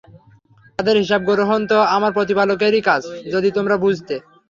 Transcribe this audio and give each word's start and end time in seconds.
তাদের 0.79 0.95
হিসাব 0.97 1.21
গ্রহণ 1.29 1.59
তো 1.71 1.77
আমার 1.95 2.11
প্রতিপালকেরই 2.17 2.81
কাজ, 2.89 3.01
যদি 3.33 3.49
তোমরা 3.57 3.75
বুঝতে। 3.83 4.15